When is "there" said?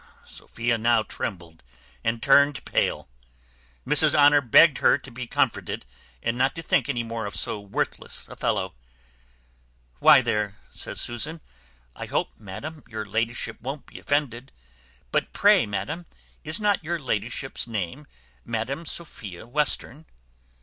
10.23-10.57